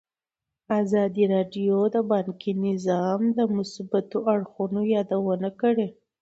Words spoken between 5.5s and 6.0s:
کړې.